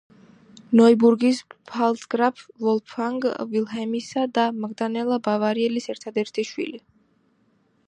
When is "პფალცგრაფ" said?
1.51-2.41